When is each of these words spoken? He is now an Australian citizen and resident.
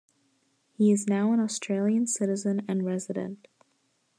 He 0.71 0.91
is 0.91 1.05
now 1.05 1.31
an 1.31 1.39
Australian 1.39 2.07
citizen 2.07 2.65
and 2.67 2.83
resident. 2.83 3.47